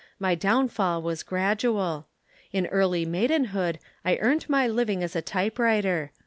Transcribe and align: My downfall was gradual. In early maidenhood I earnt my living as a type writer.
My 0.17 0.33
downfall 0.33 1.03
was 1.03 1.21
gradual. 1.21 2.07
In 2.51 2.65
early 2.65 3.05
maidenhood 3.05 3.77
I 4.03 4.17
earnt 4.17 4.49
my 4.49 4.67
living 4.67 5.03
as 5.03 5.15
a 5.15 5.21
type 5.21 5.59
writer. 5.59 6.11